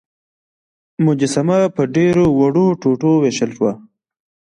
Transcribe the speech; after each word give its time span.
مجسمه 1.05 1.59
په 1.75 1.81
ډیرو 1.95 2.25
وړو 2.39 2.65
ټوټو 2.81 3.11
ویشل 3.23 3.51
شوه. 3.57 3.71